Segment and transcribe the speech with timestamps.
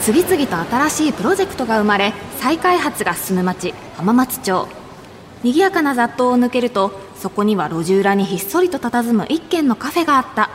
[0.00, 4.66] 次々と新しいプロジェクトが生まれ再開発が進む町浜松町。
[5.42, 10.50] 賑やかな雑踏を抜けるとそこには路地裏にひっそりと佇む一軒のカフェがあった。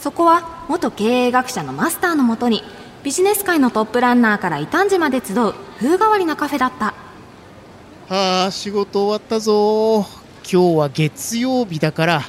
[0.00, 2.62] そこは元経営学者のマスターのもとに
[3.02, 6.94] ビジネス界のトップランナーから異端児まで集う風変わりなカフェだった。
[8.08, 10.00] はあ仕事終わったぞ。
[10.00, 10.04] 今
[10.44, 12.22] 日は月曜日だから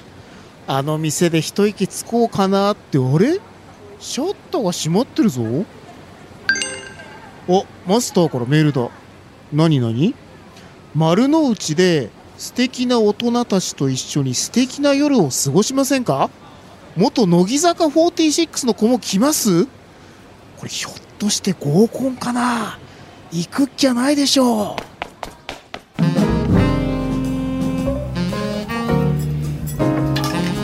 [0.65, 3.39] あの店で一息つこうかなってあれ？
[3.99, 5.41] シャッターが閉まってるぞ。
[7.47, 8.89] おマスターからメールだ。
[9.51, 10.15] 何何？
[10.95, 16.29] 丸の内で素敵な大人たちと一緒に素敵な夜を過ごしませんか？
[16.95, 19.65] 元乃木坂46の子も来ます？
[19.65, 19.71] こ
[20.63, 22.79] れひょっとして合コンかな？
[23.31, 24.75] 行くっきゃないでしょう。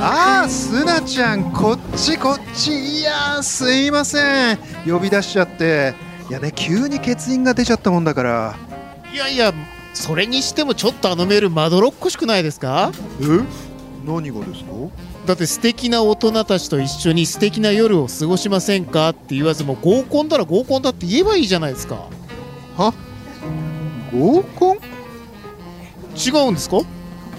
[0.01, 2.99] ああすなちゃんこっちこっち。
[2.99, 4.57] いやすいません。
[4.87, 5.93] 呼び出しちゃって。
[6.29, 8.55] いやね急に欠員が出ちゃったもんだから。
[9.11, 9.51] いやいや
[9.95, 12.91] それにしてもちょっとあのメールまどろっこしくないですか？
[13.19, 13.25] え？
[14.05, 14.71] 何がですか？
[15.25, 22.07] だって素敵な大人たちと一緒に素敵な夜を過ごしませんかって言わずも合コンだら合コンだって言えばいいじゃないですか。
[22.77, 22.93] は？
[24.13, 24.77] 合コン？
[26.15, 26.77] 違うんですか？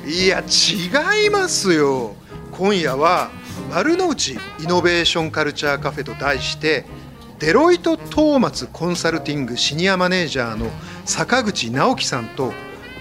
[0.04, 2.16] いや違いますよ。
[2.50, 3.30] 今夜は
[3.72, 6.84] 丸の内イノベーションカルチャーカフェと題して
[7.40, 10.66] デロイト・トーマツコンサルティングシニアマネージャーの
[11.06, 12.52] 坂口直樹さんと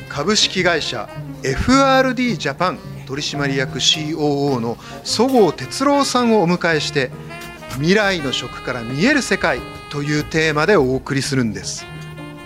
[0.08, 1.10] 株式会社
[1.44, 7.12] FRD ジャパン取締役 COO のそごう哲郎さんをお迎えして
[7.74, 9.60] 未来の食から見える世界
[9.90, 11.86] というテーマでお送りするんです。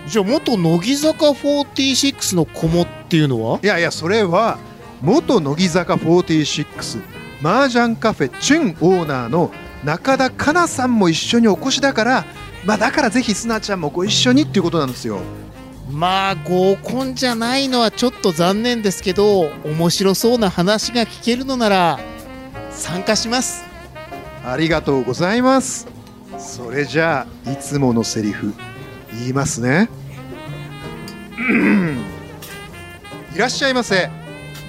[0.08, 3.60] じゃあ元乃木坂46の子もっていうのは？
[3.62, 4.58] いやいやそれは
[5.02, 7.04] 元乃木坂46
[7.44, 9.52] 麻雀カフェチュンオーナーの
[9.84, 12.26] 中田香奈さんも一緒にお越しだから
[12.66, 15.20] まあだからぜひすなちゃんもご一緒にっていうことなんですよ。
[15.92, 22.00] まあ合コンじゃないのはちょっと残念ですけど面白そうな話が聞けるのなら
[22.72, 23.64] 参加します。
[24.46, 25.88] ありがとうございます。
[26.40, 28.54] それじゃあいつものセリフ
[29.12, 29.90] 言いますね。
[33.36, 34.10] いらっしゃいませ。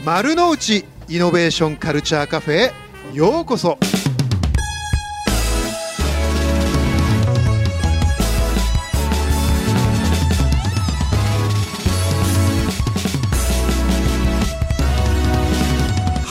[0.05, 2.73] 丸の内イノベーションカルチャーカフェへ
[3.13, 3.79] ようこそ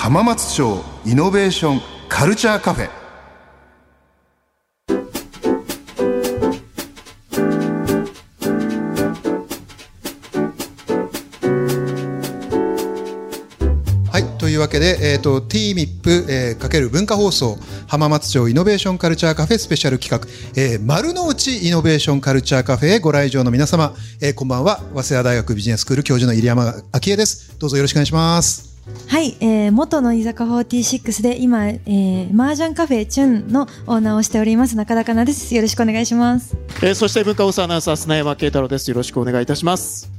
[0.04, 2.90] 浜松町イノベーションカルチャーカフェ。
[14.12, 20.30] はいというわけで、えー、と TMIP、えー、かける文化放送浜松町イノベーションカルチャーカフェスペシャル企画、
[20.62, 24.82] えー、丸の内イノベーションカルチャーカフェへご来場の皆様、えー、こんばんは。
[24.96, 27.58] 早稲田大学ビジネススクール教授の入山昭恵です。
[27.58, 28.73] どうぞよろしくお願いします。
[29.08, 35.56] はい、えー、元の居坂46で今、えー、麻雀カフェチュンのオーナーをしております中田香奈です。
[35.56, 36.58] よろしくお願いします。
[36.82, 38.90] えーそして文化放送アナウンサー砂山慶太郎です。
[38.90, 40.12] よろしくお願いいたします。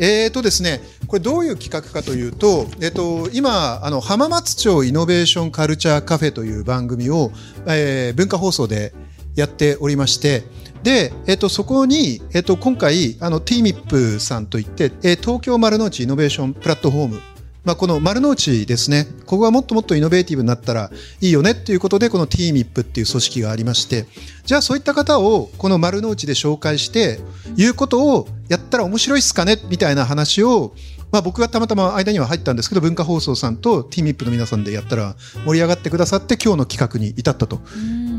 [0.00, 7.30] えーとですね、これどういう企画かというと、えっ、と、今、あの、浜松町イノベーションカルチャーカフェという番組を、
[7.66, 8.94] えー文化放送で
[9.36, 10.42] やっておりまして、
[10.82, 17.20] で、えっ、と、そこに、えっ、と、今回、あの、TMIP さんといって、えー東京丸の内イノベーションプラットフォーム、
[17.68, 20.90] まあ、この丸の内ですね、ここがもっともっとイノベーティブになったら
[21.20, 24.06] いいよねっていうことで、この TMIP っていう組織がありまして、
[24.46, 27.20] じゃあそういった方をこの丸の内で紹介して、
[27.56, 30.74] いうことをやったら面白いっすかねみたいな話を、
[31.12, 35.14] まあ、僕がたまたま間には入ったんですけど、文化放送さんと TMIP の皆さんでやったら
[35.44, 37.60] 盛り上がってくださって、今日の企画に至ったと。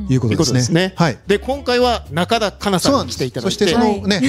[0.10, 0.60] いうことですね。
[0.60, 0.94] ですね。
[0.96, 1.18] はい。
[1.28, 3.58] で今回は中田香奈さんに来ていただいて。
[3.58, 4.22] そしてそのね、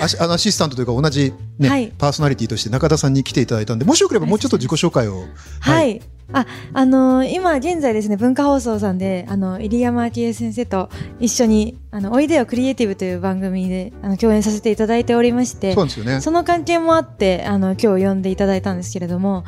[0.00, 1.92] アシあのアシスタントというか同じ、ねはい。
[1.96, 5.24] パーソナリティとして中田さんに来ていただいたんでもしよければもうちょっと自己紹介を。
[5.60, 6.00] はい、
[6.32, 10.88] あ、あのー今現在ですね、文化放送さんで、あの、入山昭恵先生と
[11.20, 16.20] 一緒に、あの、おいでよクリエイティブという番組で、あの、共演させていただいておりましてそう、なんですよね。
[16.20, 19.44] その関係もあって、あの、今日呼んでいただいたんですけれども、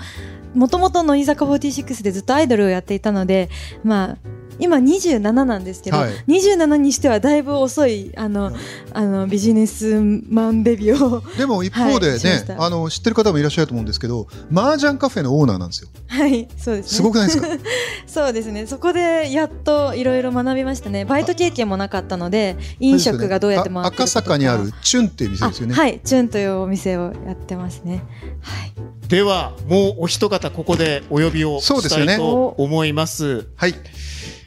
[0.54, 3.48] もともと乃木坂46でずっとアイドルをやっていたので、
[3.82, 4.18] まあ、
[4.58, 6.12] 今27なんですけど、はい。
[6.28, 8.52] 27にしてはだいぶ遅い、あの、
[8.92, 12.62] あの、ビジネスマンデビューを、でも一方ではいしまね、した。
[12.64, 15.88] あの知ってる方もいらっしゃると思うんですけど麻雀カフェのオーナーなんですよ。
[16.06, 16.88] はい、そうですね。
[16.96, 17.48] すごくないですか？
[18.06, 18.66] そうですね。
[18.66, 21.04] そこでやっといろいろ学びましたね。
[21.04, 23.96] バイト経験もなかったので、飲食がどうやって回ってるか。
[23.96, 25.74] とかあ赤坂にあるチュンっていう店ですよね。
[25.76, 28.04] あはい、チュンというお店をやってますね。
[28.40, 28.72] はい。
[29.08, 32.04] ではもうお一方ここでお呼びをそうですよね。
[32.04, 33.46] したいと思います。
[33.56, 33.74] はい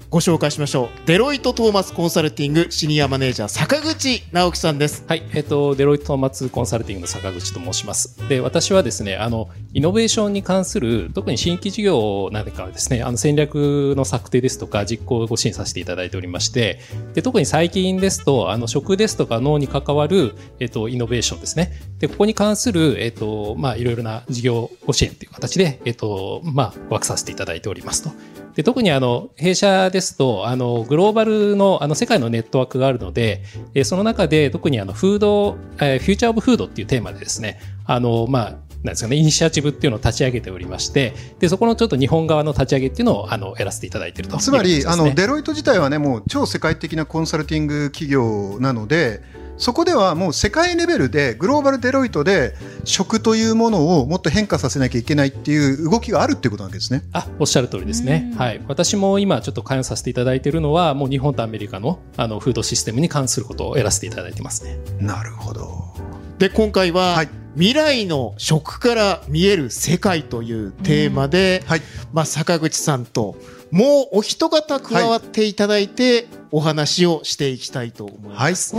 [0.09, 8.17] ご紹介しましょうデロイト・トーマスコンサルティングシニアマネージャー坂口直樹さんですはい、えっ、と、デロイト・トーマツコンサルティングの坂口と申します。
[8.29, 16.79] で、私はですね、あの、イノベーションに関する、特に新規事業なんかはですね、あの、戦略の策定ですとか、実行をご支援させていただいておりまして、
[17.13, 21.73] で、特に最近ですと、あの、食ですとか脳に関わる、えっ、と、イノベーションですね。
[21.99, 28.11] で、ここに関する、えっ、と、まあ、いろいろな事業ご支援という形で、えっ、と、まあ、ワークさせていただいておりますと。
[28.57, 33.43] で特にあの弊社ですとあのグローバルのあの世界のネットワークがあるので、
[33.75, 38.51] えーその中で特にあのフード、えーフューチャーオブフードっていうテーマでですねあのまあ
[38.83, 49.23] なんですかね、イニシアチブっていうのを立ち上げておりまして、で、そこのちょっと日本側の立ち上げっていうのを、あの、やらせていただいているというつまり、あのデロイト自体はねもう超世界的なコンサルティング企業なので
[49.57, 57.03] そこではもう世界レベルでグローバルデロイトで食というものをもっと変化させなきゃいけないっていう動きがあるっていうことなんですね。
[57.11, 58.33] あ、おっしゃる通りですね。
[58.37, 58.61] はい。
[58.67, 64.77] 私も今ちょっと関与させていただいているのは、もう日本とアメリカの、あの、フードシステムに関することをやらせていただいてますね。
[64.99, 65.95] なるほど。
[66.37, 71.81] で今回は、はい未来の食から見える世界というテーマで、はい
[72.13, 73.35] まあ、坂口さんと
[73.71, 78.75] もうお一方加わっていただいて、お話をしていきたいと思います。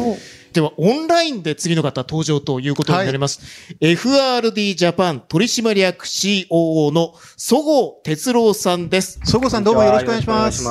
[0.52, 3.40] では、オンラインで次の方登場ということになります。
[3.80, 9.20] FRD ジャパン取締役 COO の曽郷哲郎さんです。
[9.24, 10.64] そごさんどうもよろしくお願いします。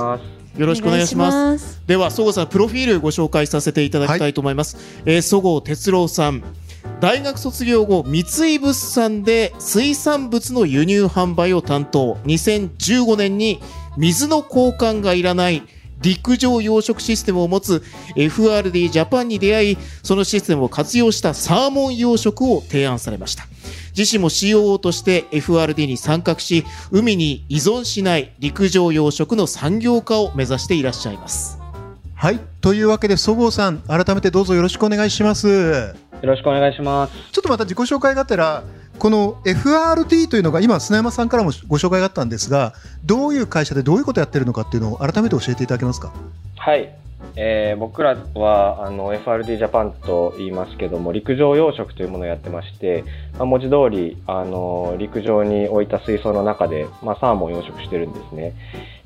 [0.57, 1.73] よろしくお願いします。
[1.75, 1.81] す。
[1.85, 4.77] では、曽郷さん、プロフィールご紹介させていただきたいと思います。
[5.05, 6.43] えー曽郷哲郎さん。
[6.99, 8.21] 大学卒業後、三
[8.55, 12.15] 井物産で水産物の輸入販売を担当。
[12.25, 13.61] 2015年に
[13.97, 15.63] 水の交換がいらない
[16.01, 17.83] 陸上養殖システムを持つ
[18.15, 23.45] FRD ジャパンに出会い、そのシステムを活用したサーモン養殖を提案されました。
[23.97, 31.57] 自身も COO として FRD に参画し、海に依存しない陸上養殖の産業化を目指していらっしゃいます。
[32.13, 32.39] はい。
[32.61, 35.47] というわけで、そごうさん、改めてどうぞよろしくお願いします。
[35.47, 35.93] よ
[36.23, 37.13] ろしくお願いします。
[37.31, 38.63] ちょっとまた自己紹介がてら、
[38.99, 42.73] この FRD というのが今、砂山さんからもご紹介があったんですが、
[43.05, 46.11] どういう会社でどういうことをやってるのかっていうのを改めて教えていただけますか？
[46.57, 46.89] はい。
[47.35, 53.03] えー僕らはあの FRD ジャパンと言いますけども陸上養殖というものをやってまして、
[53.37, 58.53] まあ、文字通りあの陸上に置いた水槽の中で、まあ、サーモン養殖してるんですね。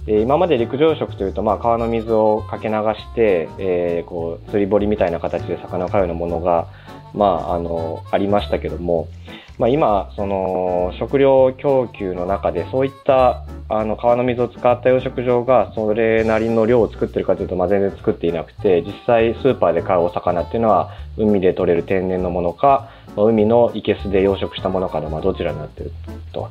[0.05, 6.67] で今まで陸上養殖というと、まあ、川の水をかけ流して、えーこう釣り堀みたいな形で魚を飼うようなものが、
[7.13, 9.07] まあ、あのありましたけども、
[9.61, 25.91] まあ、今その食料供給の中でそういったあの川の水を使った養殖場がそれなりの量を作ってるかというと、まあ、全然作っていなくて実際スーパーで買うお魚っていうのは海で取れる天然のものか、海の生けすで養殖したものかの、まあ、どちらになってる
[26.33, 26.49] と。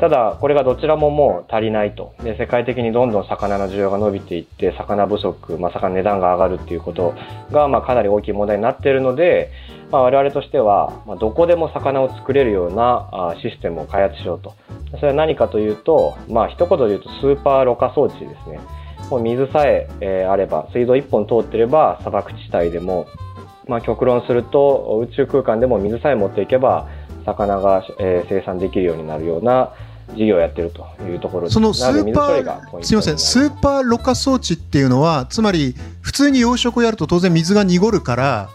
[0.00, 2.14] ただ、これがどちらももう足りないと。
[2.22, 7.14] で、世界的にどんどん魚の需要が伸びていって、魚不足、まあ、魚値段が上がるっていうこと
[7.50, 9.50] が、まあ、かなり大きい問題になっているので、
[9.92, 14.54] まあ、我々としては、まあ、どこでも魚を作れるようなあシステムを開発しようと。
[14.96, 18.58] それは何かというと、まあ、一言で言うとスーパーろ過装置ですね。
[19.10, 23.06] もう水さええーあれば、水道一本通ってれば砂漠地帯でも、
[23.68, 26.88] まあ、極論すると宇宙空間でも水さえ持っていけば
[27.26, 29.74] 魚が、えー生産できるようになるような
[30.16, 31.54] 事業をやってるというところです。
[31.54, 38.48] そのスーパー、すみません、スーパーろ過装置っていうのは、つまり普通に養殖をやると当然水が濁るから、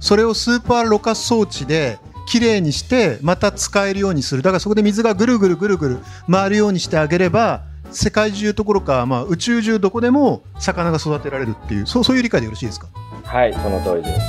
[0.00, 4.42] それをスーパーろ過装置できれいにして、また使えるようにする。
[4.42, 5.98] だからそこで水がぐるぐるぐるぐる
[6.30, 12.86] 回るようにしてあげれば、世界中どころか、まあ、宇宙中どこでも魚が育てられるっていう、そうそういう理解でよろしいですか？
[13.24, 14.20] はい、その通りです。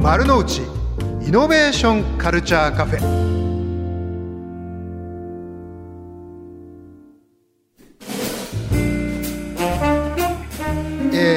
[0.00, 0.58] 丸の内
[1.26, 3.43] イノベーションカルチャーカフェ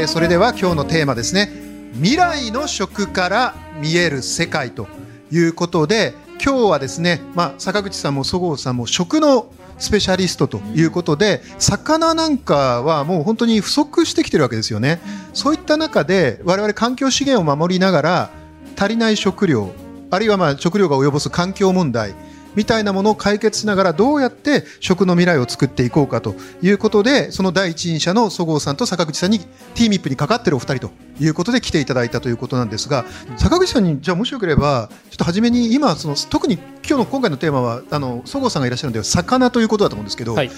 [0.07, 1.49] ーそれでは今日のテーマですね
[1.95, 4.87] 未来の食から見える世界と
[5.31, 14.99] いうことで今日はですね、まあ、坂口さんもそごうさんも食のスペシャリストということで、魚なんかはもう本当に不足してきてるわけですよね。
[15.33, 18.29] そういった中で我々環境資源を守りながら
[18.75, 19.71] 足りない食料
[20.09, 22.15] あるいはまあ食料が及ぼす環境問題
[22.57, 29.41] みたいなものを解決しながらどうやって食の未来を作っていこうかということでその第一人者のそごうさんと坂口さんに
[29.75, 33.05] TMIP にかかってるお二人ということで来ていただいたということなんですが
[33.37, 40.49] 坂口さんにじゃあもしよければちょっと初めに今その特に今日の今回のテーマはあのそごうさんがいらっしゃるのでは魚ということだと思うんですけど、はい。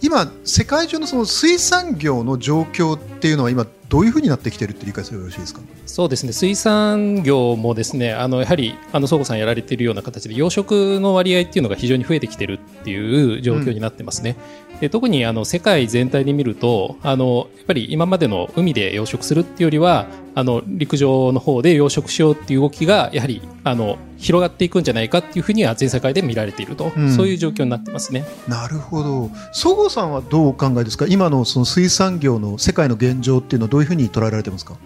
[0.00, 5.60] 今世界中のその水産業の状況っていうのは今どういうふうになってきてるって理解すればよろしいですか？
[5.86, 6.32] そうですね。
[6.32, 14.36] 水産業もですねあのやはりあの総合さんやられているような形で養殖の割合っていうのが非常に増えてきてるっていう状況になってますね。
[14.80, 20.06] で特にあの世界全体で見るとあのやっぱり今までの海で養殖するっていうよりは
[20.38, 27.10] あの陸上の方で養殖しようっていう動きがやはりあの広がっていくんじゃないかっていうふうには全世界で見られていると、うん。
[27.10, 28.24] そういう状況になってますね。
[28.46, 29.30] なるほど。
[29.50, 31.06] そごうさんはどうお考えですか？
[31.08, 34.76] 今のその水産業の世界の現状っていうのはどういうふうに捉えられてますか？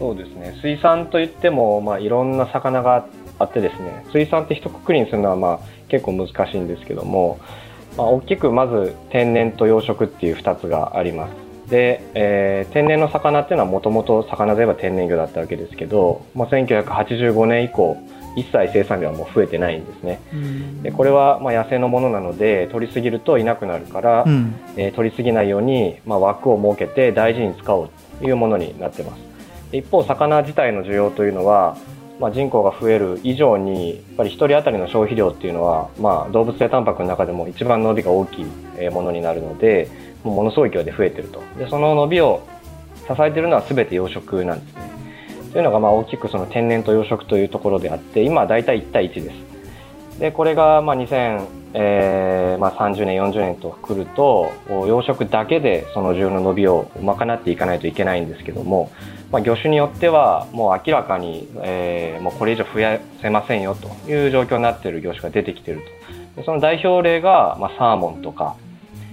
[0.00, 0.58] そうですね。
[0.60, 3.06] 水産といっても、まあ、いろんな魚が
[3.38, 4.04] あってですね。
[4.12, 7.38] 水産って一括りにするのは、まあ、結構難しいんですけども、
[7.96, 17.96] まあ、大きくまず天然と養殖っていう2つがありますで、えー天然の魚っていうのはもともと魚で言えば天然魚だったわけですけど、まあ、1985年以降
[18.36, 20.20] 一切生産量はもう増えてないんですね。
[20.82, 24.54] でこれはまあ野生のものなので取りすぎるといなくなるから、うん。
[24.76, 29.20] えー取りすぎないように、まあ、枠を設けて大事に使おうというものになってます。
[29.72, 31.76] で一方魚自体の需要というのは、
[32.18, 38.46] まあ、人口が増える以上にやっぱり1人当たりの消費量っていうのは、まあ、動物性タンパクの中でも一番伸びが大きい
[38.76, 39.88] えーものになるので
[40.24, 41.42] ものすごい勢いで増えてると。
[41.58, 42.42] でその伸びを
[43.06, 44.90] 支えているのは全て養殖なんですね。
[45.52, 49.50] というのがまあ大きくその天然と養殖というところであって今は大体1対1です。
[50.20, 58.92] でこれがまあ2000、えーまあ、30年40年と来ると養殖だけでその需要の伸びを賄っていかないといけないんですけども、
[59.32, 65.80] まあ、魚種によってはもう明らかに、えーもうこれ以上増やせませんよという状況になっている業種が出てきている
[66.34, 66.40] と。
[66.40, 68.56] でその代表例が、まあ、サーモンとか、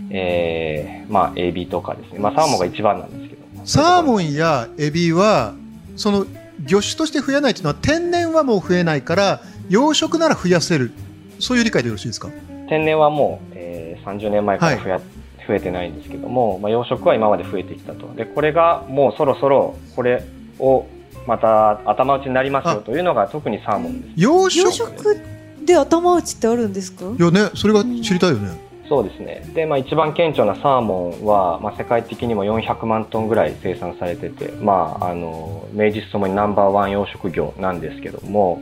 [0.09, 3.41] えーまあ、エビとかですね、まあ、サーモンが一番なんですけど。
[3.65, 5.53] サーモンやエビは
[5.95, 6.25] その
[6.65, 10.91] 魚種として増えないというのは天然はもう増えないから養殖なら増やせる。
[11.39, 12.29] そういう理解でよろしいですか？
[12.69, 14.99] 天然はもう、えー30年前から増や、
[15.45, 18.13] 増えてないんですけども、まあ、養殖は今まで増えてきたと。
[18.15, 20.23] でこれがもうそろそろこれ
[20.59, 20.85] を
[21.27, 24.13] また頭打ちになりますよというのが特にサーモンです。
[24.15, 24.61] 養殖？
[24.63, 27.03] 養殖で頭打ちってあるんですか？
[27.05, 28.49] いやねそれが知りたいよね、
[28.89, 29.43] そうですね。
[29.53, 38.61] で、まあ、一番顕著なサーモンは、まあ、世界的にも400万トンぐらい生産されてて、まあ、あの名実ともにナンバーワン養殖業なんですけども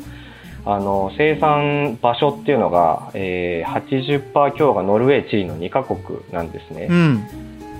[0.66, 6.00] あの生産場所っていうのが、えー、80%強がノルウェー、チリの2カ国
[6.32, 6.88] なんですね。
[6.90, 7.28] うん。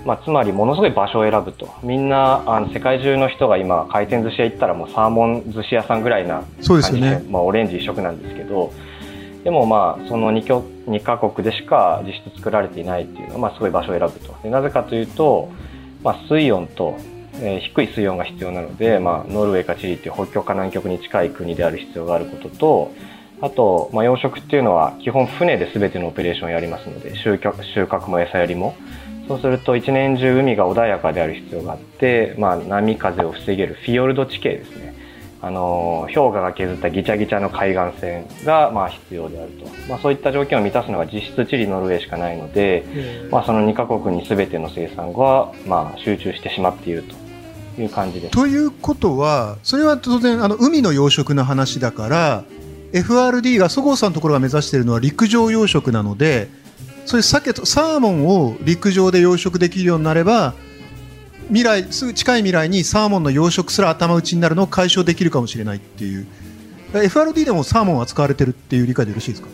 [0.04, 1.68] まあ、つまりものすごい場所を選ぶと。
[1.82, 7.10] みんなあの世界中の人が今回転寿司屋行ったらもうサーモン寿司屋さんぐらいなそうですよね。
[7.10, 8.72] 感じでまあ、オレンジ一色なんですけど
[9.46, 14.34] でもまあその 2, 拠2カ国でしか実質作られていないっていうのは、まあ、すごい場所を選ぶと。
[14.42, 15.52] でなぜかというと、
[16.02, 16.96] まあ、水温と、
[17.34, 22.92] えー低い水温が必要なので、まあ、ノルウェーかチリっていう北極か南極に近い国である必要があることと
[23.40, 28.74] あと、まあ、養殖っていうのは基本船で全てのオペレーションをやりますので収穫収穫も餌やりも。
[29.28, 34.85] そうすると一年中海が穏やかである必要があって、まあ、波風を防げるフィヨルド地形ですね。
[35.46, 42.84] あの氷河が削ったギチャギチャの海岸線がまあ必要であると、まあ、そういった条件を満たすのが実質チリノルウェーしかないので、
[43.30, 47.14] まあ、その2カ国に全ての生産がまあ集中してしまっていると。
[47.78, 48.32] いう感じです。
[48.32, 52.44] ということはそれは当然あの海の養殖の話だから
[52.94, 56.48] FRD がそごうさんのところが目指しているのは陸上養殖なので
[57.04, 60.54] そういう鮭とサーモンを陸上で養殖できるようになれば
[61.48, 66.26] 未来すぐ近い未来にサーモンの養殖すら頭打ちになるのを解消できるかもしれないっていう。
[66.92, 69.48] FRD でもサーモンは扱われてるっていう理解でよろしいですか？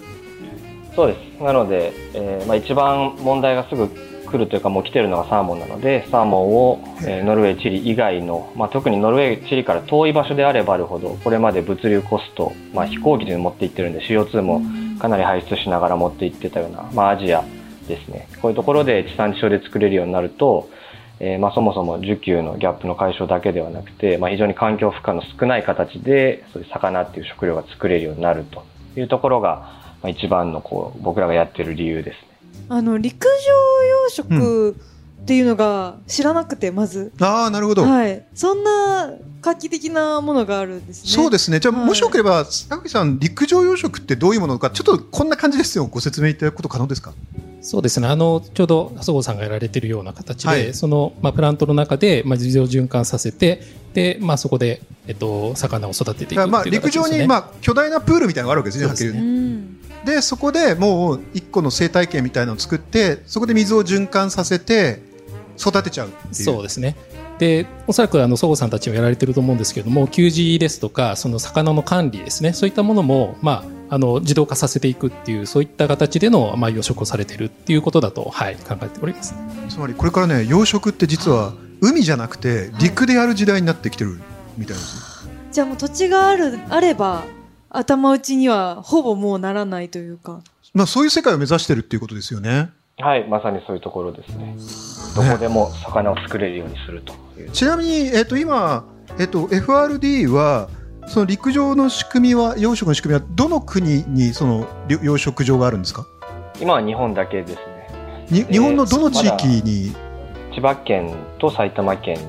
[0.95, 1.43] そうです。
[1.43, 14.63] なので、えーまあ、一番問題がすぐ来るというかもう来てるのがサーモンなのでサーモンを、えーノルウェー、チリ以外の、まあ、特にノルウェー、チリから遠い場所であればあるほどこれまで物流コスト、まあ、飛行機で持って行ってるんで CO2 も
[14.99, 17.45] かなり排出しながら持って行ってたような、まあ、アジア
[17.89, 18.29] ですね。
[18.41, 20.71] こういうところで地産地消で作れるようになると、
[21.21, 28.65] えーまあ、そもそも需給のギャップの解消だけではなくて、まあ、非常に環境負荷の少ない形でそういう魚っていう食料が作れるようになると
[28.97, 32.33] いうところが、まあ、一番のこう僕らがやってる理由ですね。
[32.69, 34.75] あの陸上養殖
[35.23, 38.25] っていうのが知らなくてまず、ああなるほど、はい。
[38.35, 41.11] そんな画期的なものがあるんですね。
[41.11, 41.61] そうですね。
[41.61, 41.87] じゃあ、はい。
[41.87, 45.87] もしよければ高木さん陸上養殖ってどういうものかちょっとこんな感じですよ。
[45.87, 47.13] ご説明いただくこと可能ですか？
[47.61, 48.09] そうですね。
[48.09, 50.75] あの、ちょうど、そごうさんがやられているような形で、はい。
[50.75, 53.63] その、まあ、プラントの中で、まあ、水を循環させて、
[53.95, 56.91] で、まあ、そこで、えっと、魚を育てていくっていうまあ形です、ね。
[56.91, 59.79] 陸上に、まあ、巨大なプールみたいなのがあるわけですねはっきり言うとうん。
[60.05, 65.01] でそこでもう一個の生態系みたいなのを作ってそこで水を循環させて
[65.63, 66.97] 育てちゃうそうですね。
[67.39, 79.35] で、おそらくあの、そごうさんたちもやられてると思うんですけれども、給仕ですとか、その魚の管理ですね、そういったものも、まあ、あの、自動化させていくっていう、そういった形での、まあ、養殖をされてるっていうことだと、はい、考えております。
[79.73, 84.21] つまりこれからね養殖って実は海じゃなくて陸でやる時代になってきてる
[84.59, 87.25] みたいです、じゃあもう土地があるあれば
[87.71, 90.43] 頭打ちにはほぼもうならないというか。
[90.75, 92.71] まあそういう世界を目指してるっていうことですよね
[93.03, 94.55] はい、まさにそういうところですね。
[95.17, 97.51] どこでも魚を作れるようにするという。
[97.51, 98.85] ちなみに、えっと今、
[99.19, 100.69] えっと FRD は
[101.09, 106.07] その陸上の仕組みは養殖の仕組みはどの国にそのり養殖場があるんですか？
[106.61, 107.89] 今は日本だけですね。
[108.31, 109.93] に日本のどの地域に、
[110.55, 112.23] 千葉県と埼玉県に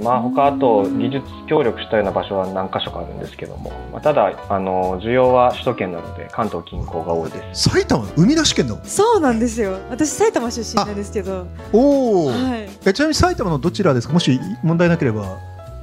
[0.00, 7.68] まあ、他あと技術協力したような場所は何箇所かあるんですけども、まあ、ただあの需要は首都圏なので関東近郊が多いです。
[7.70, 9.78] 埼玉海なし県だもんそうなんですよ。
[9.90, 11.46] 私埼玉出身なんですけど。
[11.72, 12.68] おお、はい。
[12.86, 14.12] えちなみに埼玉のどちらですか？
[14.12, 15.38] もし問題なければ。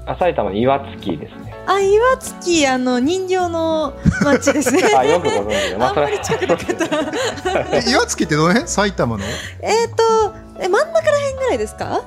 [0.08, 1.56] あ埼玉の岩槻ですね。
[1.66, 3.94] あ岩槻あの人形の
[4.24, 4.84] 町ですね。
[4.96, 7.60] あよくご存知で、あんまりそれ近くなかった。
[7.78, 8.68] え岩槻ってどの辺？
[8.68, 9.24] 埼玉の？
[9.62, 12.04] えっとえ真ん中ら辺ぐらいですか？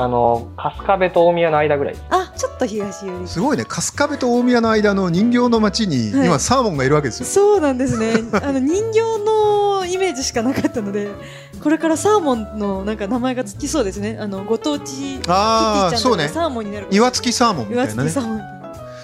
[0.00, 1.94] あの春日部と大宮の間ぐらい。
[1.94, 3.26] ですあちょっと東寄り。
[3.26, 3.64] すごいね。
[3.68, 6.26] 春日部と大宮の間の人形の町にはい。
[6.28, 8.14] 今サーモンがいるわけですよ、そうなんですね。
[8.32, 11.08] あの人形のイメージしかなかったので
[11.60, 14.18] これからサーモンのなんか名前がつきそうですね。
[14.20, 16.28] あのご当地キティちゃんとかああそうね。
[16.28, 16.86] サーモンになる。
[16.92, 18.10] 岩槻サーモンみた岩いなね。
[18.10, 18.42] 槻サーモン。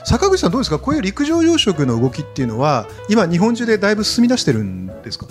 [0.07, 0.79] 坂口さんどうですか？
[0.79, 5.27] こういう陸上養殖の動きっていうのは今日本中でだいぶ進み出してるんですか？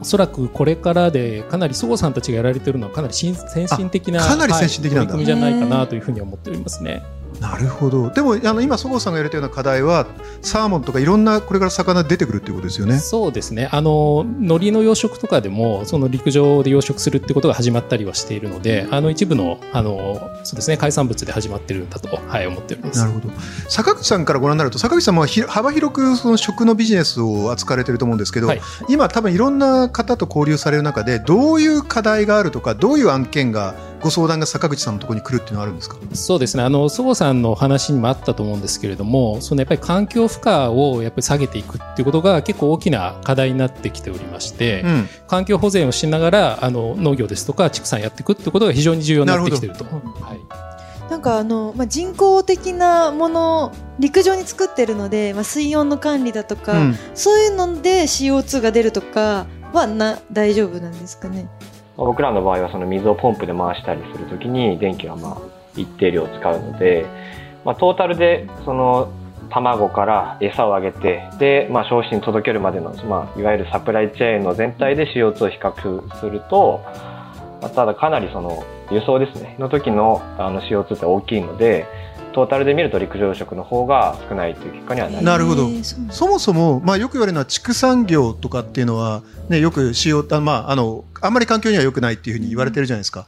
[0.00, 7.02] おそらくこれからでかなりそごさんたちがやられてるのはかなり新先進的なあかなり先進的なはい取り組みじゃないかなというふうに思っておりますね。
[7.40, 8.10] なるほど。
[8.10, 10.06] でもあの今そごうさんがやれたような課題は
[10.42, 12.98] サーモンとかいろんなこれから魚出てくるっていうことですよね。
[12.98, 13.68] そうですね。
[13.70, 22.98] あの、海苔の養殖とかでも、その陸上で養殖するってことが始まったりはしているので、あの、一部の、あの、そうですね、海産物で始まってるんだと、はい、思っております。
[22.98, 23.30] なるほど。
[23.68, 28.60] 坂口さんからご覧になると坂口さんもひ幅広くその食のビジネスを扱われてると思うんですけど、はい。
[28.88, 35.96] 今多分いろんな方と交流される中でどういう課題があるとかどういう案件がご相談が坂口さんのところに来るっていうのはあるんですか？
[36.14, 36.62] そうですね。
[36.62, 49.84] あの、そごさんのお話にもあったと思うんですけれども、そのやっぱり環境負荷をやっぱり下げていくっていうことが結構大きな課題になってきておりまして、うん環境保全をしながら、あの、農業ですとか畜産やっていくってことが非常に重要になってきていると。
[49.84, 51.10] はい。
[51.10, 61.48] なんかあの、まあ、人工的なものを陸上に作ってるので、まあ、水温の管理だとか、うんそういうので CO2 が出るとかはな大丈夫なんですかね？
[61.98, 65.38] まあ僕らの場合はその水をポンプで回したりするときに電気がまあ
[65.76, 67.04] 一定量使うので、
[67.64, 69.12] まあ、トータルでその
[69.50, 76.82] 卵から餌をあげてで、まあ、消費に届けるまでの、まあ、いわゆるサプライチェーンの全体で CO2 を比較すると、
[77.60, 81.86] まあただかなりその輸送ですねの時のあの CO2 って大きいので
[82.38, 85.66] トータルで見ると陸上養殖の方が少ないという結果にはなりなるほど
[86.10, 93.26] そもそも、まあ、よく言われるのは畜産業とかっていうのは、ね、よく CO あ、まあ、あのあんまり環境には良くないっていうふうに言われてるじゃないですか。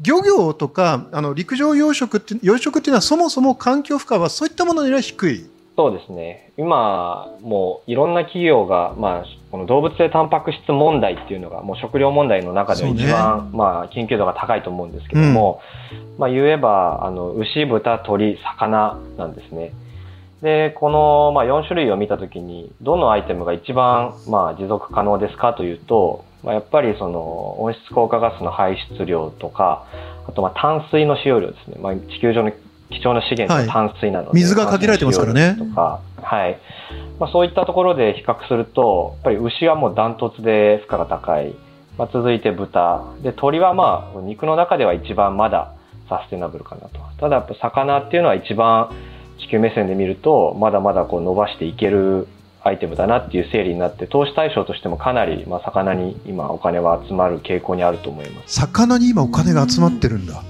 [0.00, 5.46] 漁業とかあの陸上養殖って養殖っていうのはそもそも環境負荷はそういったものよりは低い。
[5.76, 6.52] そうですね。
[6.56, 15.60] 今、もういろんな企業が、まあ、この動物性タンパク質問題っていうのが、もう食料問題の中では一番、まあ、緊急度が高いと思うんですけども、
[16.16, 19.74] まあ、言えば、あの、牛、豚、鳥、魚なんですね。
[20.40, 29.84] で、この、まあ、4種類を見たときに、どのアイテムが一番、まあ、持続可能ですかというと、まあ、やっぱりその、温室効果ガスの排出量とか、
[30.26, 31.76] あと、まあ、淡水の使用量ですね。
[31.78, 32.52] まあ、地球上の
[32.92, 36.58] 貴重な資源はいは淡水なので、水が限られてますからねとか、はい。
[37.18, 41.54] まあ、そういったところで比較すると、やっぱり牛はもうダントツで負荷が高い。
[41.98, 43.04] まあ、続いて豚。
[43.22, 45.72] で、鳥はまあ、肉の中では一番まだ
[46.08, 47.00] サステナブルかなと。
[47.18, 48.90] ただやっぱ魚っていうのは一番
[49.38, 52.28] 地球目線で見ると、まだまだこう伸ばしていける
[52.64, 58.54] アイテムだなっていう整理になって、投資対象としてもかなり、まあ、魚に今お金は集まる傾向にあると思います。
[58.54, 60.42] 魚に今お金が集まってるんだ。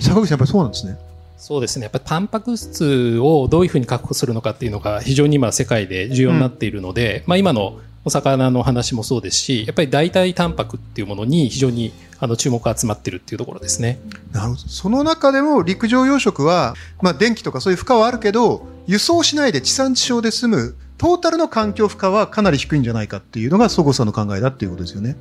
[0.00, 0.96] 坂口さんやっぱりそうなんですね。
[1.42, 1.82] そうですね。
[1.82, 13.98] やっぱりタンパク質をどういうふうに確保するのかっていうのが非常に今世界で重要になっているので、まあ今のお魚の話もそうですし、やっぱり代替タンパクっていうものに非常にあの注目が集まってるっていうところですね。
[14.30, 14.60] なるほど。
[14.68, 25.16] その中でも陸上養殖は、まあ電気とかそういう負荷はあるけど、輸送しないで地産地消で済む、トータルの環境負荷はかなり低いんじゃないかっていうのが、そごさんの考えだっていうことですよね。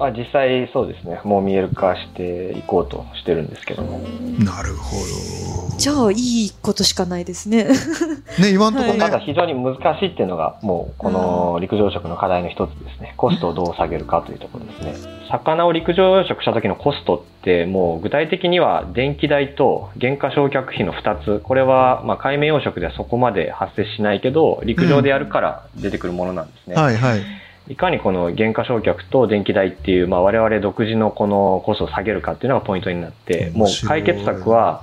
[0.00, 1.20] まあ、実際そうですね。
[1.24, 3.98] もう見える化していこうとしてるんですけども。
[4.38, 4.96] なるほ
[5.76, 6.14] じゃあい
[6.46, 8.42] いことしかないですねど。
[8.42, 13.12] ね、今のところね、ただ非常に難しいっていうのがもうこの陸上養殖の課題の一つですね。
[13.18, 14.94] コストをどう下げるかというところですね。
[15.30, 21.40] 魚を陸上養殖した時のコストってもう具体的には電気代と原価償却費の2つ。
[21.40, 26.74] これはまあ海面養殖ではそこまで発生しないけど陸上でやるから出てくるものなんですね。
[26.74, 27.20] はいはい。
[27.70, 34.82] いかにこの減価償却と電気代っていう、まあ、我々独自のこのコストを下げるかっていうのがポイントになって、もう解決策は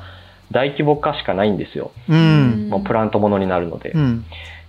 [0.52, 1.92] 大規模化しかないんですよ。
[2.08, 2.70] うん。
[2.70, 3.92] もうプラントものになるので。
[3.92, 4.26] うん。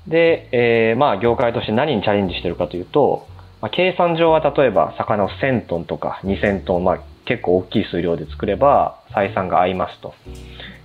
[0.08, 3.28] で、えーまあ業界として何にチャレンジしてるかというと、
[3.60, 10.14] まあ、計算上は例えば魚を1000トンとか2000トン、まあ結構大きい数量で作れば採算が合いますと。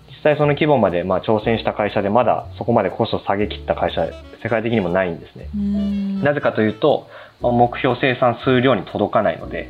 [0.10, 4.08] 実際その規模までまあ挑戦した会社でまだそこまでコストを下げ切った会社、
[4.42, 5.50] 世界的にもないんですね。
[6.24, 9.70] なぜかというと、まあ目標生産数量に届かないので、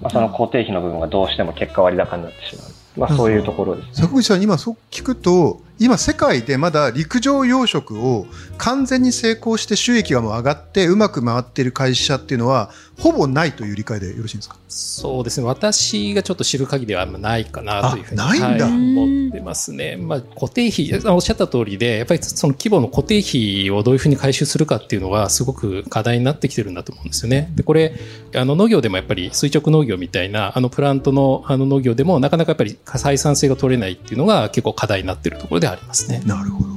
[0.00, 2.66] まあ、その固定費の部分がどうしても結果割高になってしまう。
[2.96, 4.02] まあそういうところです。
[4.02, 8.26] 坂口さん、今そう聞くと、今世界でまだ陸上養殖を
[8.58, 14.56] 完全に成功して収益がもう上がってうまく回っている会社っていうのはほぼないという理解でよろしいんですか？
[14.68, 15.46] そうですね。
[15.46, 19.96] 私がちょっと知る限りはあんまないかなというふうにあないんだはい思ってますね。
[19.96, 27.50] まあ、固定費、あおっしゃった通りで、やっぱりその規模の固定費をどういうふうに回収するかっていうのはすごく課題になってきてるんだと思うんですよね。
[27.54, 27.94] で、これ、
[28.36, 36.22] あの農業でもやっぱり垂直農業みたいな、あのプラントのあの農業でもなかなかやっぱり採算性が取れないっていうのが結構課題になってるところでありますね。
[36.26, 36.70] なるほど。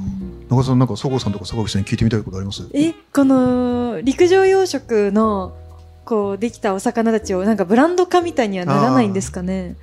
[0.50, 2.70] 中田さん、なんか、そごうさんとか坂口さんに聞いてみたいことあります？
[2.74, 5.56] えこの陸上養殖の
[6.06, 9.76] こうできたお魚たちをなんかブランド化みたいにはならないんですかね？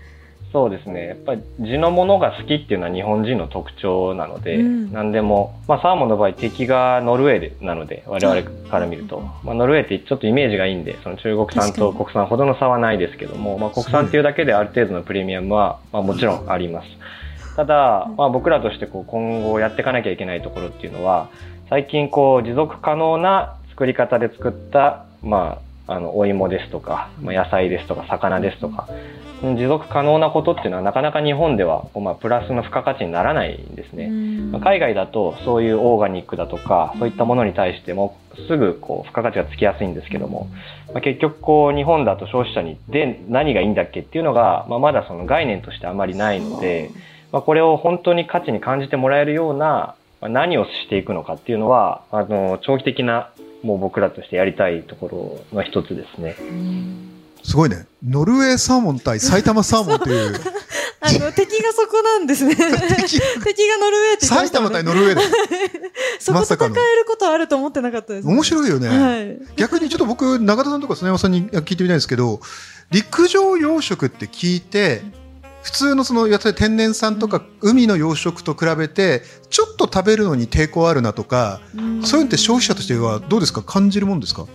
[0.52, 1.06] そうですね。
[1.06, 16.88] やっぱり地のものが好きっていうのは日本人の特徴なので、うん何でも、まあサーモンの場合敵がノルウェーでなので、我々から見ると、まあノルウェーってちょっとイメージがいいんで、その中国産と国産ほどの差はないですけども、まあ国産っていうだけである程度のプレミアムは、まあもちろんあります。
[17.56, 21.28] ただ、まあ僕らとしてこう今後やっていかなきゃいけないところっていうのは、
[21.68, 28.88] 最近こう持続可能な作り方で作った、まあ、あの、お芋ですとか、まあ、野菜ですとか、魚ですとか、
[29.42, 34.08] 持続可能なことっていうのはなかなか日本では、こうまあ、プラスの付加価値にならないんですね。
[34.52, 38.16] まあ海外だとそういうオーガニックだとかそういったものに対しても
[38.48, 40.48] すぐこう付加価値がつきやすいんですけども、
[40.92, 46.90] まあ、結局こう日本だと消費者にで何がいいんだっけっていうのが、まあ、まだその概念としてあまりないので、
[47.32, 53.30] まあ、これを本当に価値に感じてもらえるようなまあ何をしていくのかっていうのはあの長期的な
[53.62, 56.36] もう僕らとしてやりたいところの一つですね。
[57.42, 57.86] すごいね。
[58.06, 60.34] ノルウェーサーモン対埼玉サーモンという、
[61.00, 65.22] あの 敵がそこなんですね敵がノルウェーって言ってま埼玉対ノルウェーだ。
[66.20, 68.88] そこまさかの戦えることあると思ってなかったです、面白いよね。
[68.88, 72.40] はい逆にちょっと僕、永田さんとか砂山さんに聞いてみたいんですけど、
[72.90, 75.02] 陸上養殖って聞いて、
[75.62, 81.60] 普通のそのやつ天然産とか海の養殖と比べて、ちょっと食べるのに抵抗あるなとか、
[82.02, 83.62] そういうのって消費者としてはどうですか？
[83.62, 84.46] 感じるもんですか？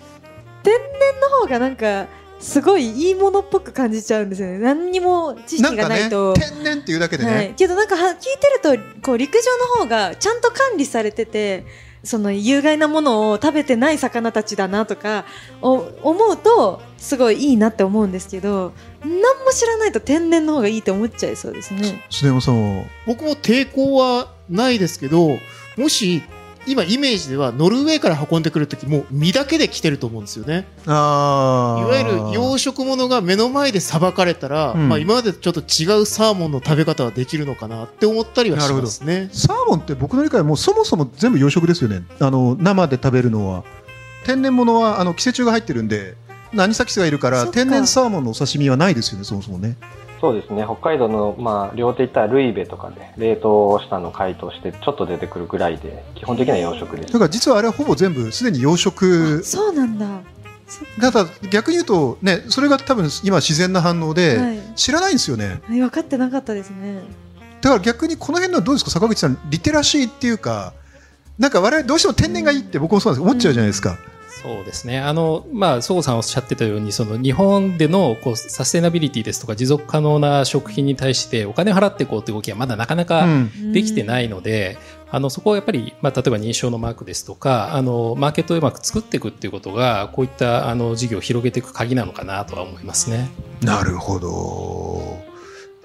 [1.21, 2.07] の方がなんか
[2.39, 4.59] すごいいいものっぽく感じちゃうんですよね。
[4.59, 8.15] 何にも知識がないと、天然っていうだけでね、はい、けどなんかは聞い
[8.63, 11.65] てるとこう陸上の方がちゃんと管理されてて
[12.05, 15.25] その有害なものを食べてない魚たちだなとか
[15.61, 15.83] 思
[16.31, 19.11] うとすごいいいなって思うんですけど何
[19.43, 22.03] も知らないと天然の方がいいと思っちゃいそうですね。
[22.09, 22.85] 篠山さんは。
[23.05, 25.37] 僕も抵抗はないですけど、
[25.77, 26.23] もし、
[26.67, 30.65] 今イメージではノルウェーから運んでくるときもう身だけで来てると思うんですよね。
[30.85, 39.29] あーいわゆる養殖物が目の前でさばかれたら、うんまあ今までとちょっと違うサーモンの食べ方はできるのかなって思ったりはしますね。
[39.31, 42.03] サーモンって僕の理解はもうそもそも全部養殖ですよね。
[42.19, 43.63] あの生で食べるのは
[44.25, 46.15] 天然物はあの寄生虫が入ってるんで
[46.57, 49.75] アニサキスがいるから天然サーモンのお刺身はないですよねそもそもね。
[50.25, 60.07] そうですね北海道の、まあ、両手いったらルイベとかで冷凍したのを解凍してちょっと出てくるぐらいで基本的には養殖ですだから実はあれはほぼ全部すでに養殖そうなんだ。
[60.99, 65.61] ただ逆に言うとねそれが多分今自然な反応で、はい知らないんですよね。
[65.67, 67.01] はい、分かってなかったですね。
[67.61, 68.91] だから逆にこの辺のはどうですか？
[68.91, 70.73] 坂口さんリテラシーっていうか
[71.37, 73.97] なんか我々どうしても天然がいいって僕もそうなんです思っちゃうじゃないですか。
[74.41, 74.99] そうですね。
[74.99, 84.77] あの、まあ、総さんおっしゃってたように、その日本でのこうサステナビリティですとか持続可能な食品に対してお金を払っていこうという動きはまだなかなかうんできてないので、
[85.09, 93.29] あの、そこはやっぱり、まあ、例えば認証のマークですとか、あの、マーケットをうまく作っていくっていうことが、こういった、あの、事業を広げていく鍵なのかなとは思いますね。
[93.61, 95.24] なるほど。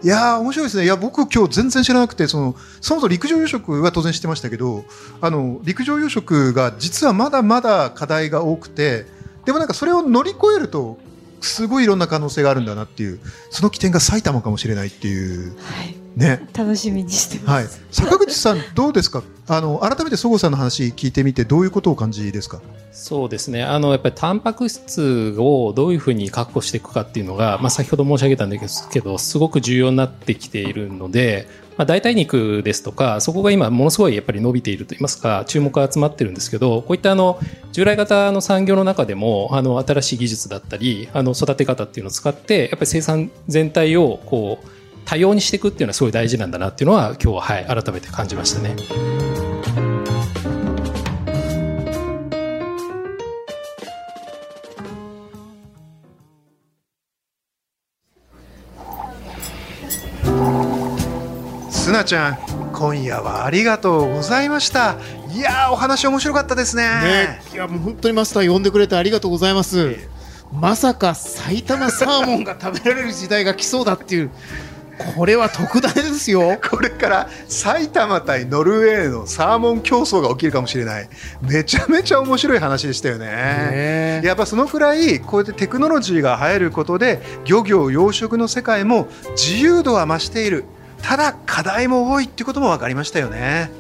[0.03, 0.85] いや面白いですね。
[0.85, 4.85] いや僕今日全然知らなくてそのそもそも陸上養殖は当然知ってましたけど
[5.21, 9.05] あの陸上養殖が実はまだまだ課題が多くて
[9.45, 10.99] でもなんかそれを乗り越えると
[11.43, 16.00] すごいいろんな可能性があるんだなっていうその起点が埼玉かもしれないっていうはい。
[16.21, 16.47] ね。
[16.57, 17.79] 楽しみにしてます。
[17.79, 17.83] はい。
[17.91, 19.23] 坂口さん、どうですか？
[19.49, 22.61] あの、改めてそごうさんの話聞いてみて、どういうことをお感じですか？
[22.93, 23.65] そうですね。
[23.65, 37.39] あの、やっぱりタンパク質をどういうふうに確保していくかっていうのが、まあ先ほど申し上げたんですけど、すごく重要になってきているので、まあ代替肉ですとか、そこが今ものすごいやっぱり伸びていると言いますか、注目が集まってるんですけど、こういったあの、
[37.73, 44.69] 従来型の産業の中でも、あの、新しい技術だったり、あの、育て方っていうのを使って、やっぱり生産全体をこう、
[45.05, 48.77] 多様にしていくっていうのはすごい大事なんだなっていうのは今日ははい、改めて感じましたね。
[61.71, 62.39] すなちゃん、
[62.73, 64.97] 今夜はありがとうございました。
[65.35, 66.83] いやー、お話面白かったですね。
[66.83, 69.97] ね、いやもう本当にマスター呼んでくれてありがとうございます。
[70.53, 74.31] まさか埼玉サーモンが食べられる時代が来そうだっていう、
[75.15, 76.59] これは特大ですよ。
[76.71, 81.09] これから埼玉対ノルウェーのサーモン競争が起きるかもしれない。
[81.43, 83.27] めちゃめちゃ面白い話でしたよね。
[83.27, 90.65] ねやっぱそのくらいこうやってテクノロジーが入ることで漁業養殖の世界も自由度は増している
[91.03, 93.71] ただ課題も多いっていうことも分かりましたよね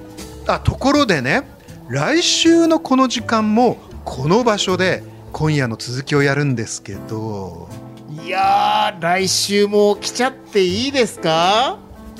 [0.46, 1.42] あところでね
[1.88, 5.02] 来週のこの時間もこの場所で
[5.32, 7.89] 今夜の続きをやるんですけどい
[8.30, 11.78] やー、来週も来ちゃっていいですか？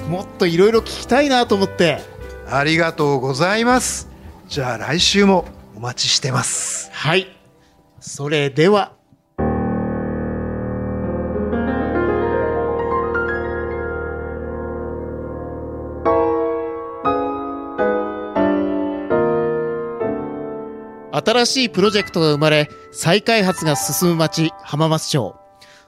[0.09, 2.01] もっといろいろ聞きたいなと思って。
[2.51, 4.09] ありがとうございます
[4.49, 5.44] じゃあ来週も
[5.77, 7.29] お待ちしてますはい。
[8.01, 8.94] それでは。
[21.12, 25.39] 新しいプロジェクトが生まれ、再開発が進む町、浜松町。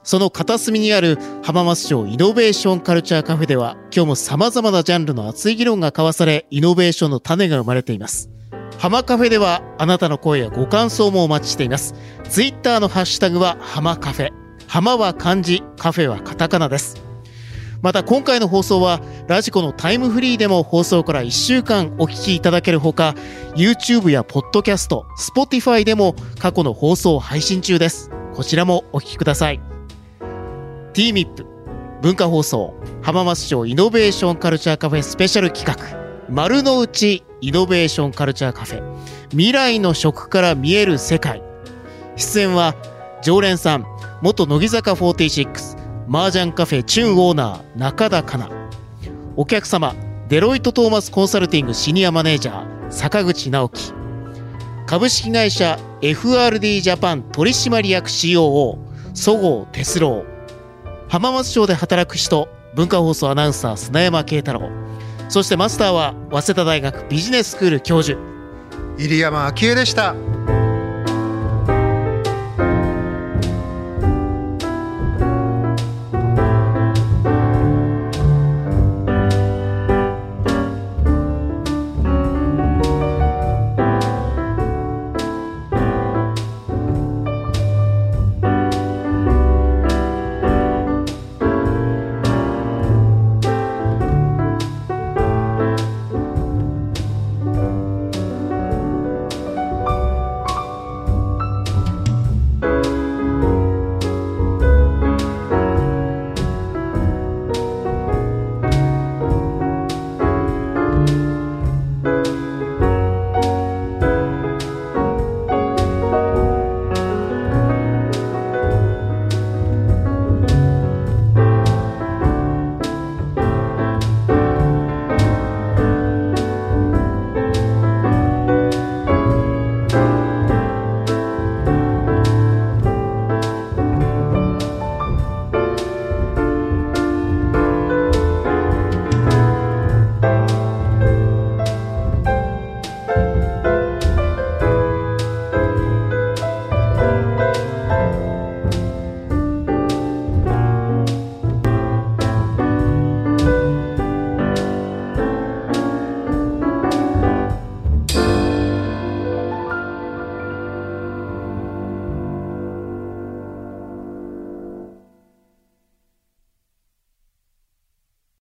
[0.02, 8.30] その片隅にある浜松町イノベーションカルチャーカフェでは、今日も様々なジャンルの熱い議論が交わされ、イノベーションの種が生まれています。
[8.78, 11.94] 浜カフェではあなたの声やご感想もお待ちしています。
[12.28, 14.30] ツイッターのハッシュタグは浜カフェ。
[14.66, 17.00] 浜は漢字、カフェはカタカナです。
[17.82, 23.16] また今回の放送はラジコのタイムフリーでも放送から1週間お聞きいただけるほか
[23.56, 29.71] YouTube やポッドキャスト Spotify でも過去の放送を配信中ですこちらもお聞きください
[30.94, 31.46] TMIP
[32.02, 38.98] 文化放送浜松町イノベーションカルチャーカフェスペシャル企画丸の内イノベーションカルチャーカフェ。
[39.30, 41.42] 未来の食から見える世界。
[42.16, 42.74] 出演は
[43.22, 43.86] 常連さん
[44.22, 48.52] 元乃木坂46麻雀カフェチュンオーナー中田香奈
[49.36, 49.94] お客様
[50.28, 53.92] デロイトトーマスコンサルティングシニアマネージャー坂口直樹。
[54.86, 58.78] 株式会社 FRD ジャパン取締役 COO
[59.14, 60.31] そごう哲郎。
[61.12, 64.70] 浜松町で働く人文化放送アナウンサー砂山慶太郎。
[65.28, 68.18] そしてマスターは早稲田大学ビジネススクール教授。
[68.96, 70.14] 入山昭恵でした。